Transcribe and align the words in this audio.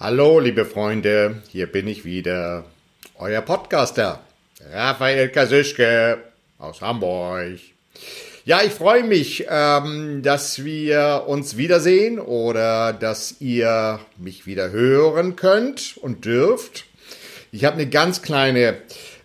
Hallo, 0.00 0.40
liebe 0.40 0.64
Freunde, 0.64 1.40
hier 1.50 1.68
bin 1.68 1.86
ich 1.86 2.04
wieder, 2.04 2.64
euer 3.16 3.40
Podcaster, 3.42 4.20
Raphael 4.72 5.28
Kasischke 5.28 6.18
aus 6.58 6.80
Hamburg. 6.80 7.60
Ja, 8.44 8.60
ich 8.62 8.72
freue 8.72 9.04
mich, 9.04 9.46
ähm, 9.48 10.22
dass 10.24 10.64
wir 10.64 11.24
uns 11.28 11.56
wiedersehen 11.56 12.18
oder 12.18 12.92
dass 12.92 13.36
ihr 13.38 14.00
mich 14.18 14.46
wieder 14.46 14.72
hören 14.72 15.36
könnt 15.36 15.96
und 15.98 16.24
dürft. 16.24 16.86
Ich 17.52 17.64
habe 17.64 17.76
eine 17.76 17.88
ganz 17.88 18.20
kleine 18.20 18.78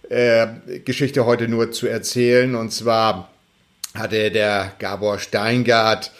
äh, 0.07 0.47
Geschichte 0.85 1.25
heute 1.25 1.47
nur 1.47 1.71
zu 1.71 1.87
erzählen 1.87 2.53
und 2.53 2.71
zwar 2.71 3.31
hatte 3.95 4.29
der 4.29 4.73
Gabor 4.77 5.17
Steingart 5.17 6.11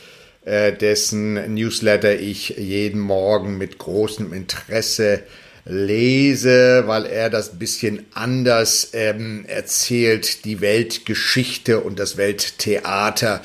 dessen 0.49 1.53
Newsletter 1.53 2.19
ich 2.19 2.49
jeden 2.57 2.99
Morgen 2.99 3.57
mit 3.57 3.77
großem 3.77 4.33
Interesse 4.33 5.21
lese, 5.69 6.83
weil 6.87 7.05
er 7.05 7.29
das 7.29 7.59
bisschen 7.59 8.05
anders 8.13 8.89
ähm, 8.93 9.45
erzählt, 9.47 10.45
die 10.45 10.61
Weltgeschichte 10.61 11.79
und 11.79 11.99
das 11.99 12.17
Welttheater, 12.17 13.41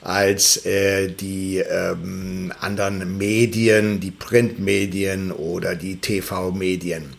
als 0.00 0.64
äh, 0.64 1.08
die 1.08 1.58
ähm, 1.58 2.52
anderen 2.60 3.18
Medien, 3.18 4.00
die 4.00 4.10
Printmedien 4.10 5.32
oder 5.32 5.74
die 5.74 5.96
TV-Medien. 5.96 7.14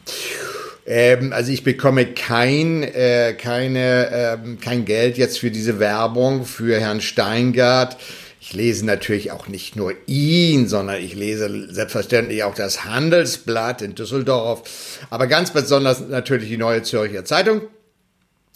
Ähm, 0.87 1.33
also 1.33 1.51
ich 1.51 1.63
bekomme 1.63 2.07
kein, 2.07 2.81
äh, 2.81 3.35
keine, 3.37 4.09
äh, 4.09 4.55
kein 4.63 4.85
Geld 4.85 5.17
jetzt 5.17 5.37
für 5.39 5.51
diese 5.51 5.79
Werbung 5.79 6.45
für 6.45 6.79
Herrn 6.79 7.01
Steingart. 7.01 7.97
Ich 8.39 8.53
lese 8.53 8.85
natürlich 8.85 9.31
auch 9.31 9.47
nicht 9.47 9.75
nur 9.75 9.93
ihn, 10.05 10.67
sondern 10.67 11.01
ich 11.01 11.15
lese 11.15 11.73
selbstverständlich 11.73 12.43
auch 12.43 12.53
das 12.53 12.85
Handelsblatt 12.85 13.81
in 13.81 13.95
Düsseldorf, 13.95 14.99
aber 15.09 15.27
ganz 15.27 15.51
besonders 15.51 16.01
natürlich 16.01 16.49
die 16.49 16.57
Neue 16.57 16.83
Zürcher 16.83 17.25
Zeitung. 17.25 17.61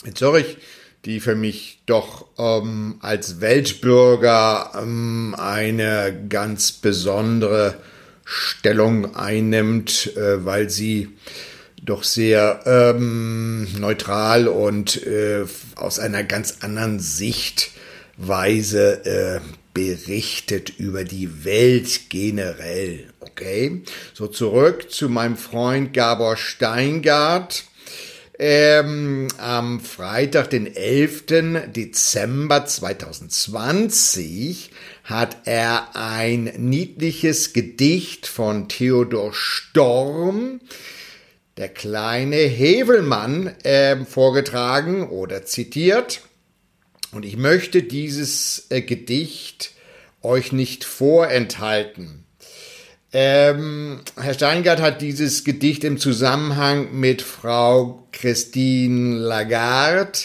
In 0.06 0.16
Zürich, 0.16 0.58
die 1.06 1.20
für 1.20 1.36
mich 1.36 1.82
doch 1.86 2.28
ähm, 2.38 2.98
als 3.02 3.42
Weltbürger 3.42 4.72
ähm, 4.82 5.36
eine 5.38 6.26
ganz 6.30 6.72
besondere 6.72 7.76
Stellung 8.24 9.16
einnimmt, 9.16 10.16
äh, 10.16 10.46
weil 10.46 10.70
sie 10.70 11.10
doch 11.84 12.04
sehr 12.04 12.62
ähm, 12.66 13.68
neutral 13.80 14.48
und 14.48 15.04
äh, 15.06 15.46
aus 15.76 15.98
einer 15.98 16.24
ganz 16.24 16.58
anderen 16.62 17.00
Sichtweise 17.00 19.04
äh, 19.06 19.40
berichtet 19.74 20.70
über 20.78 21.04
die 21.04 21.46
Welt 21.46 22.10
generell. 22.10 23.08
Okay, 23.20 23.82
so 24.14 24.28
zurück 24.28 24.92
zu 24.92 25.10
meinem 25.10 25.38
Freund 25.38 25.94
Gabor 25.94 26.38
Steingart. 26.38 27.66
Ähm, 28.44 29.28
am 29.38 29.80
Freitag, 29.80 30.50
den 30.50 30.76
11. 30.76 31.26
Dezember 31.68 32.66
2020, 32.66 34.72
hat 35.04 35.38
er 35.46 35.96
ein 35.96 36.46
niedliches 36.58 37.54
Gedicht 37.54 38.26
von 38.26 38.68
Theodor 38.68 39.32
Storm, 39.34 40.60
der 41.58 41.70
kleine 41.70 42.38
Hevelmann, 42.38 43.54
äh, 43.64 44.04
vorgetragen 44.06 45.08
oder 45.10 45.46
zitiert. 45.46 46.22
Und 47.12 47.26
ich 47.26 47.38
möchte 47.38 47.84
dieses 47.84 48.68
äh, 48.70 48.82
Gedicht 48.82 49.72
euch 50.22 50.52
nicht 50.52 50.84
vorenthalten. 50.84 52.24
Ähm, 53.14 54.00
Herr 54.16 54.34
Steingart 54.34 54.80
hat 54.80 55.02
dieses 55.02 55.44
Gedicht 55.44 55.84
im 55.84 55.98
Zusammenhang 55.98 56.98
mit 56.98 57.22
Frau 57.22 58.08
Christine 58.14 59.18
Lagarde, 59.18 60.20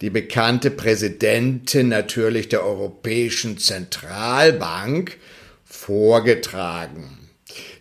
die 0.00 0.10
bekannte 0.10 0.72
Präsidentin 0.72 1.88
natürlich 1.88 2.48
der 2.48 2.64
Europäischen 2.64 3.58
Zentralbank, 3.58 5.18
vorgetragen. 5.64 7.30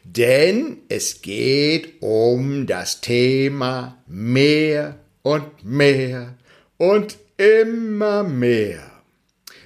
Denn 0.04 0.78
es 0.90 1.22
geht 1.24 2.02
um 2.02 2.68
das 2.68 3.02
Thema 3.02 3.98
mehr 4.08 5.00
und 5.24 5.64
mehr 5.64 6.36
und 6.78 7.18
immer 7.42 8.22
mehr. 8.24 8.92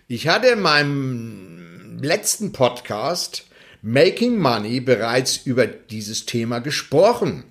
Ich 0.07 0.29
hatte 0.29 0.47
in 0.47 0.61
meinem 0.61 1.99
letzten 2.01 2.53
Podcast 2.53 3.47
Making 3.81 4.37
Money 4.37 4.79
bereits 4.79 5.37
über 5.45 5.67
dieses 5.67 6.25
Thema 6.25 6.59
gesprochen. 6.59 7.43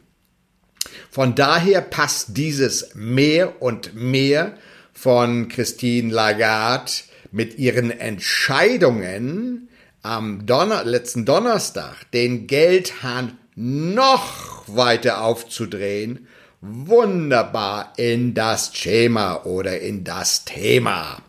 Von 1.10 1.34
daher 1.34 1.82
passt 1.82 2.38
dieses 2.38 2.94
mehr 2.94 3.60
und 3.60 3.94
mehr 3.94 4.56
von 4.94 5.48
Christine 5.48 6.10
Lagarde 6.10 6.92
mit 7.30 7.58
ihren 7.58 7.90
Entscheidungen 7.90 9.68
am 10.00 10.46
Donner 10.46 10.84
letzten 10.84 11.26
Donnerstag 11.26 12.10
den 12.12 12.46
Geldhahn 12.46 13.36
noch 13.56 14.64
weiter 14.68 15.22
aufzudrehen 15.22 16.28
wunderbar 16.66 17.92
in 17.96 18.32
das 18.32 18.74
Schema 18.74 19.44
oder 19.44 19.80
in 19.80 20.02
das 20.02 20.44
Thema. 20.44 21.20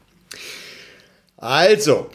Also, 1.36 2.10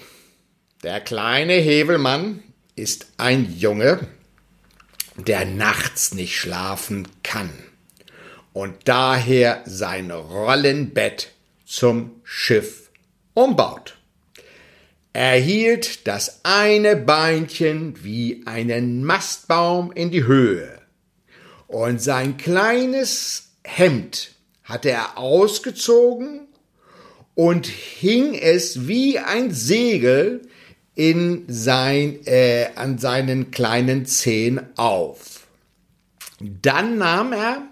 der 0.82 1.00
kleine 1.00 1.54
Hebelmann 1.54 2.42
ist 2.76 3.08
ein 3.18 3.54
Junge, 3.58 4.08
der 5.16 5.44
nachts 5.44 6.14
nicht 6.14 6.36
schlafen 6.36 7.06
kann 7.22 7.50
und 8.54 8.74
daher 8.84 9.62
sein 9.66 10.10
Rollenbett 10.10 11.32
zum 11.66 12.22
Schiff 12.24 12.90
umbaut. 13.34 13.98
Er 15.12 15.38
hielt 15.38 16.06
das 16.06 16.40
eine 16.44 16.96
Beinchen 16.96 18.02
wie 18.02 18.42
einen 18.46 19.04
Mastbaum 19.04 19.92
in 19.92 20.10
die 20.10 20.24
Höhe 20.24 20.79
und 21.70 22.02
sein 22.02 22.36
kleines 22.36 23.52
Hemd 23.62 24.32
hatte 24.64 24.90
er 24.90 25.18
ausgezogen 25.18 26.48
und 27.34 27.66
hing 27.66 28.34
es 28.34 28.88
wie 28.88 29.20
ein 29.20 29.52
Segel 29.52 30.42
in 30.96 31.44
sein, 31.46 32.26
äh, 32.26 32.70
an 32.74 32.98
seinen 32.98 33.52
kleinen 33.52 34.04
Zehen 34.04 34.60
auf. 34.76 35.46
Dann 36.40 36.98
nahm 36.98 37.32
er 37.32 37.62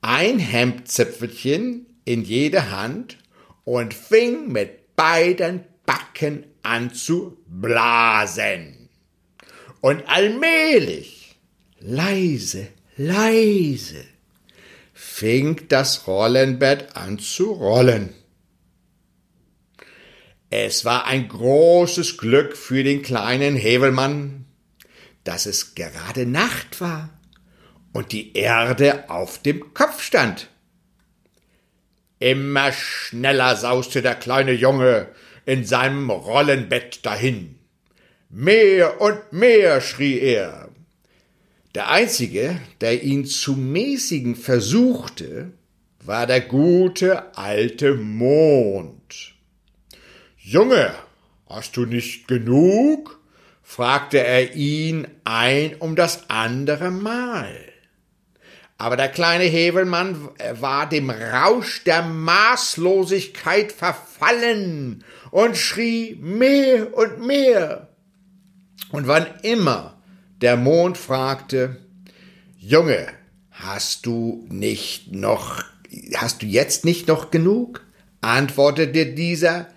ein 0.00 0.40
Hemdzipfelchen 0.40 1.86
in 2.04 2.24
jede 2.24 2.72
Hand 2.72 3.16
und 3.64 3.94
fing 3.94 4.50
mit 4.50 4.96
beiden 4.96 5.64
Backen 5.86 6.46
an 6.64 6.92
zu 6.92 7.36
blasen. 7.46 8.88
Und 9.80 10.08
allmählich, 10.08 11.36
leise, 11.78 12.66
Leise 13.02 14.04
fing 14.92 15.68
das 15.68 16.06
Rollenbett 16.06 16.96
an 16.96 17.18
zu 17.18 17.50
rollen. 17.52 18.12
Es 20.50 20.84
war 20.84 21.06
ein 21.06 21.26
großes 21.26 22.18
Glück 22.18 22.54
für 22.58 22.84
den 22.84 23.00
kleinen 23.00 23.56
Hevelmann, 23.56 24.44
dass 25.24 25.46
es 25.46 25.74
gerade 25.74 26.26
Nacht 26.26 26.82
war 26.82 27.08
und 27.94 28.12
die 28.12 28.36
Erde 28.36 29.08
auf 29.08 29.40
dem 29.40 29.72
Kopf 29.72 30.02
stand. 30.02 30.50
Immer 32.18 32.70
schneller 32.70 33.56
sauste 33.56 34.02
der 34.02 34.16
kleine 34.16 34.52
Junge 34.52 35.08
in 35.46 35.64
seinem 35.64 36.10
Rollenbett 36.10 37.06
dahin. 37.06 37.58
Mehr 38.28 39.00
und 39.00 39.32
mehr, 39.32 39.80
schrie 39.80 40.18
er, 40.18 40.69
der 41.74 41.88
einzige, 41.90 42.60
der 42.80 43.02
ihn 43.02 43.24
zu 43.24 43.54
mäßigen 43.54 44.34
versuchte, 44.34 45.52
war 46.02 46.26
der 46.26 46.40
gute 46.40 47.36
alte 47.36 47.94
Mond. 47.94 49.34
Junge, 50.36 50.94
hast 51.48 51.76
du 51.76 51.86
nicht 51.86 52.26
genug? 52.26 53.20
fragte 53.62 54.18
er 54.18 54.56
ihn 54.56 55.06
ein 55.22 55.76
um 55.76 55.94
das 55.94 56.28
andere 56.28 56.90
Mal. 56.90 57.70
Aber 58.78 58.96
der 58.96 59.10
kleine 59.10 59.44
Hebelmann 59.44 60.28
war 60.54 60.88
dem 60.88 61.10
Rausch 61.10 61.84
der 61.84 62.02
Maßlosigkeit 62.02 63.70
verfallen 63.70 65.04
und 65.30 65.56
schrie 65.56 66.16
mehr 66.20 66.96
und 66.96 67.24
mehr. 67.24 67.90
Und 68.90 69.06
wann 69.06 69.26
immer 69.42 69.99
der 70.40 70.56
Mond 70.56 70.96
fragte, 70.96 71.76
Junge, 72.58 73.08
hast 73.50 74.06
du 74.06 74.46
nicht 74.48 75.12
noch, 75.12 75.62
hast 76.14 76.42
du 76.42 76.46
jetzt 76.46 76.84
nicht 76.84 77.08
noch 77.08 77.30
genug? 77.30 77.84
antwortete 78.22 79.06
dieser, 79.06 79.68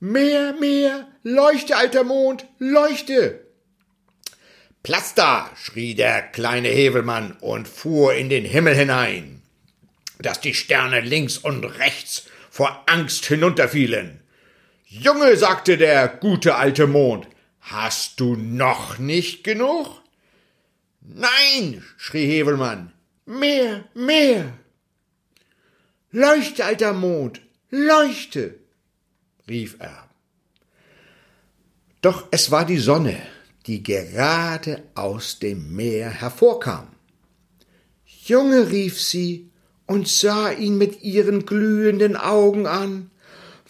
mehr, 0.00 0.54
mehr, 0.54 1.08
leuchte, 1.22 1.76
alter 1.76 2.04
Mond, 2.04 2.46
leuchte. 2.58 3.40
Platz 4.82 5.14
da! 5.14 5.50
schrie 5.56 5.94
der 5.94 6.22
kleine 6.22 6.68
Hevelmann 6.68 7.32
und 7.40 7.66
fuhr 7.66 8.14
in 8.14 8.28
den 8.28 8.44
Himmel 8.44 8.74
hinein, 8.74 9.42
dass 10.20 10.40
die 10.40 10.54
Sterne 10.54 11.00
links 11.00 11.38
und 11.38 11.64
rechts 11.64 12.24
vor 12.50 12.84
Angst 12.86 13.26
hinunterfielen. 13.26 14.20
Junge, 14.86 15.36
sagte 15.36 15.76
der 15.76 16.08
gute 16.08 16.54
alte 16.54 16.86
Mond, 16.86 17.28
hast 17.60 18.20
du 18.20 18.36
noch 18.36 18.98
nicht 18.98 19.44
genug? 19.44 20.00
Nein, 21.10 21.82
schrie 21.96 22.26
Hevelmann, 22.26 22.92
mehr, 23.24 23.84
mehr. 23.94 24.52
Leuchte, 26.10 26.66
alter 26.66 26.92
Mond, 26.92 27.40
leuchte, 27.70 28.56
rief 29.48 29.76
er. 29.78 30.06
Doch 32.02 32.28
es 32.30 32.50
war 32.50 32.66
die 32.66 32.78
Sonne, 32.78 33.22
die 33.66 33.82
gerade 33.82 34.82
aus 34.94 35.38
dem 35.38 35.74
Meer 35.74 36.10
hervorkam. 36.10 36.88
Junge, 38.04 38.68
rief 38.70 39.00
sie 39.00 39.50
und 39.86 40.08
sah 40.08 40.50
ihn 40.50 40.76
mit 40.76 41.02
ihren 41.02 41.46
glühenden 41.46 42.16
Augen 42.18 42.66
an. 42.66 43.10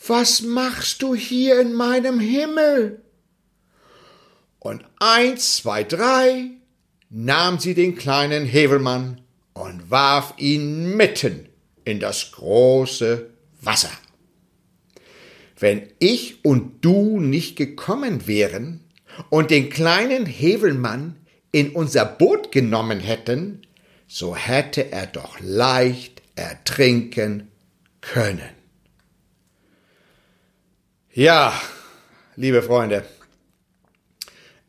Was 0.08 0.42
machst 0.42 1.02
du 1.02 1.14
hier 1.14 1.60
in 1.60 1.72
meinem 1.72 2.18
Himmel? 2.18 3.00
Und 4.58 4.84
eins, 4.98 5.58
zwei, 5.58 5.84
drei 5.84 6.57
nahm 7.10 7.58
sie 7.58 7.74
den 7.74 7.96
kleinen 7.96 8.44
Hevelmann 8.44 9.20
und 9.54 9.90
warf 9.90 10.34
ihn 10.36 10.96
mitten 10.96 11.48
in 11.84 12.00
das 12.00 12.32
große 12.32 13.30
Wasser. 13.60 13.90
Wenn 15.58 15.88
ich 15.98 16.44
und 16.44 16.84
du 16.84 17.18
nicht 17.18 17.56
gekommen 17.56 18.26
wären 18.26 18.84
und 19.30 19.50
den 19.50 19.70
kleinen 19.70 20.26
Hevelmann 20.26 21.16
in 21.50 21.70
unser 21.70 22.04
Boot 22.04 22.52
genommen 22.52 23.00
hätten, 23.00 23.62
so 24.06 24.36
hätte 24.36 24.92
er 24.92 25.06
doch 25.06 25.40
leicht 25.40 26.22
ertrinken 26.36 27.50
können. 28.00 28.50
Ja, 31.12 31.52
liebe 32.36 32.62
Freunde, 32.62 33.04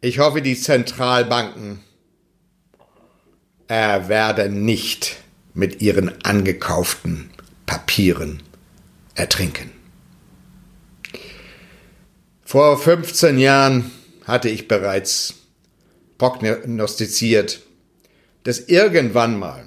ich 0.01 0.18
hoffe, 0.18 0.42
die 0.42 0.56
Zentralbanken 0.56 1.83
äh, 3.69 4.10
werden 4.10 4.66
nicht 4.66 5.18
mit 5.54 5.81
ihren 5.81 6.24
angekauften 6.25 7.30
Papieren 7.66 8.44
ertrinken. 9.16 9.71
Vor 12.44 12.77
15 12.77 13.38
Jahren 13.38 13.92
hatte 14.25 14.50
ich 14.50 14.68
bereits 14.68 15.36
prognostiziert, 16.18 17.62
dass 18.44 18.60
irgendwann 18.60 19.38
mal 19.38 19.66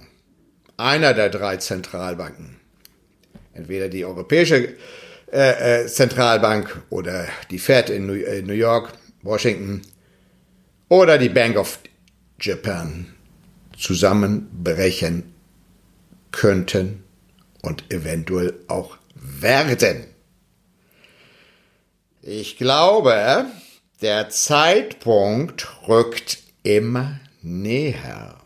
einer 0.76 1.14
der 1.14 1.28
drei 1.28 1.58
Zentralbanken, 1.58 2.56
entweder 3.54 3.88
die 3.88 4.04
Europäische 4.04 4.74
äh, 5.32 5.82
äh, 5.82 5.86
Zentralbank 5.86 6.82
oder 6.90 7.28
die 7.50 7.58
Fed 7.58 7.88
in 7.88 8.08
äh, 8.08 8.42
New 8.42 8.52
York, 8.52 8.92
Washington 9.22 9.82
oder 10.88 11.18
die 11.18 11.28
Bank 11.28 11.56
of 11.56 11.78
Japan 12.40 13.06
zusammenbrechen 13.78 15.32
könnten 16.30 17.04
und 17.62 17.90
eventuell 17.92 18.54
auch 18.68 18.96
werden. 19.14 20.06
Ich 22.22 22.56
glaube, 22.56 23.46
der 24.00 24.30
Zeitpunkt 24.30 25.88
rückt 25.88 26.38
immer 26.62 27.20
näher. 27.42 28.40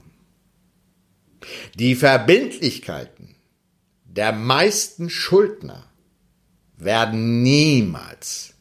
Die 1.74 1.94
Verbindlichkeiten 1.94 3.36
der 4.04 4.32
meisten 4.32 5.10
Schuldner 5.10 5.84
werden 6.78 7.42
niemals 7.42 8.54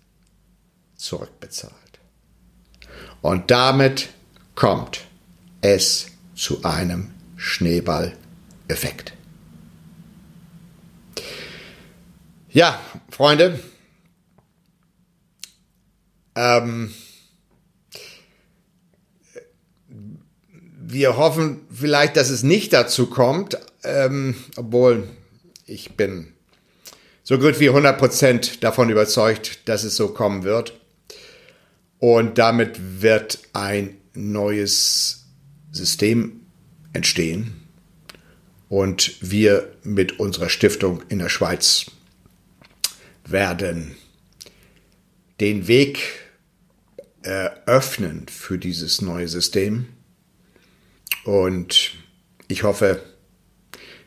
zurückbezahlt. 0.95 1.73
Und 3.21 3.51
damit 3.51 4.09
kommt 4.53 5.05
es 5.61 6.07
zu 6.35 6.63
einem 6.63 7.11
Schneeballeffekt. 7.37 9.13
Ja, 12.49 12.79
Freunde, 13.09 13.59
ähm, 16.35 16.93
wir 20.87 21.17
hoffen 21.17 21.61
vielleicht, 21.71 22.15
dass 22.15 22.29
es 22.29 22.43
nicht 22.43 22.71
dazu 22.73 23.07
kommt, 23.07 23.57
ähm, 23.83 24.35
obwohl 24.55 25.09
ich 25.65 25.97
bin 25.97 26.33
so 27.23 27.39
gut 27.39 27.59
wie 27.59 27.69
100% 27.69 28.59
davon 28.59 28.89
überzeugt, 28.89 29.67
dass 29.67 29.83
es 29.83 29.95
so 29.95 30.09
kommen 30.09 30.43
wird. 30.43 30.79
Und 31.99 32.37
damit 32.37 33.01
wird 33.01 33.39
ein 33.53 33.97
neues 34.13 35.24
System 35.75 36.41
entstehen. 36.93 37.53
Und 38.69 39.17
wir 39.21 39.71
mit 39.83 40.19
unserer 40.19 40.49
Stiftung 40.49 41.03
in 41.09 41.19
der 41.19 41.29
Schweiz 41.29 41.85
werden 43.27 43.95
den 45.39 45.67
Weg 45.67 45.99
eröffnen 47.21 48.27
für 48.27 48.57
dieses 48.57 49.01
neue 49.01 49.27
System. 49.27 49.87
Und 51.25 51.95
ich 52.47 52.63
hoffe, 52.63 53.03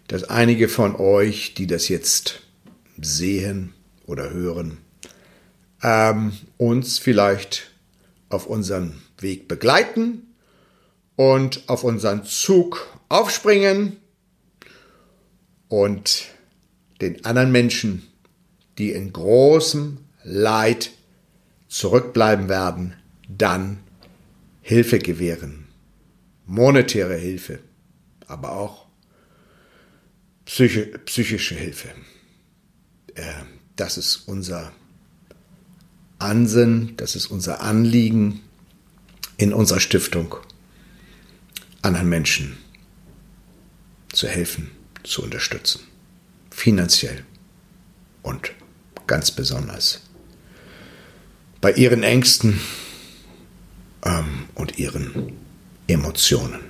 dass 0.07 0.25
einige 0.25 0.69
von 0.69 0.97
euch, 0.97 1.55
die 1.55 1.67
das 1.67 1.89
jetzt 1.89 2.41
sehen 3.01 3.75
oder 4.07 4.31
hören, 4.31 4.79
ähm, 5.83 6.33
uns 6.57 6.99
vielleicht 6.99 7.71
auf 8.29 8.47
unseren 8.47 9.03
Weg 9.21 9.49
begleiten 9.49 10.28
und 11.19 11.69
auf 11.69 11.83
unseren 11.83 12.25
Zug 12.25 12.87
aufspringen 13.09 13.97
und 15.67 16.27
den 17.01 17.25
anderen 17.25 17.51
Menschen, 17.51 18.07
die 18.79 18.93
in 18.93 19.13
großem 19.13 19.99
Leid 20.23 20.93
zurückbleiben 21.67 22.49
werden, 22.49 22.95
dann 23.29 23.81
Hilfe 24.63 25.01
gewähren. 25.01 25.67
Monetäre 26.47 27.17
Hilfe, 27.17 27.59
aber 28.29 28.53
auch 28.53 28.87
psychische 30.45 31.57
Hilfe. 31.57 31.89
Äh, 33.17 33.25
das 33.75 33.99
ist 33.99 34.29
unser 34.29 34.71
Ansinnen, 36.21 36.97
das 36.97 37.17
ist 37.17 37.27
unser 37.27 37.61
Anliegen 37.61 38.41
in 39.37 39.53
unserer 39.53 39.81
Stiftung, 39.81 40.37
anderen 41.83 42.09
Menschen 42.09 42.57
zu 44.13 44.29
helfen, 44.29 44.71
zu 45.03 45.23
unterstützen. 45.23 45.81
Finanziell 46.51 47.25
und 48.23 48.53
ganz 49.07 49.31
besonders 49.31 50.01
bei 51.61 51.73
ihren 51.73 52.03
Ängsten 52.03 52.61
ähm, 54.05 54.49
und 54.55 54.79
ihren 54.79 55.33
Emotionen. 55.87 56.61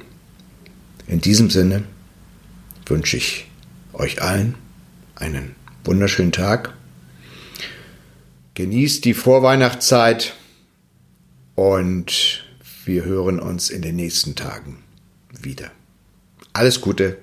In 1.06 1.20
diesem 1.20 1.50
Sinne 1.50 1.84
wünsche 2.86 3.16
ich 3.16 3.50
euch 3.92 4.22
allen 4.22 4.54
einen 5.14 5.54
wunderschönen 5.84 6.32
Tag. 6.32 6.74
Genießt 8.54 9.04
die 9.04 9.14
Vorweihnachtszeit 9.14 10.34
und 11.54 12.44
wir 12.84 13.04
hören 13.04 13.40
uns 13.40 13.70
in 13.70 13.82
den 13.82 13.96
nächsten 13.96 14.34
Tagen 14.34 14.84
wieder. 15.42 15.70
Alles 16.52 16.80
Gute. 16.80 17.18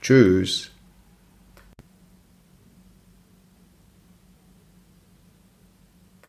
Tschüss. 0.00 0.70